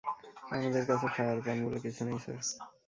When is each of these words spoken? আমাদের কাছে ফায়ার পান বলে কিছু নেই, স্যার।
আমাদের 0.51 0.83
কাছে 0.89 1.07
ফায়ার 1.15 1.37
পান 1.45 1.57
বলে 1.65 1.79
কিছু 1.85 2.01
নেই, 2.07 2.19
স্যার। 2.23 2.39